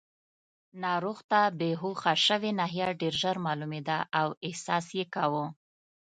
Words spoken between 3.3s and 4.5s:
معلومېده او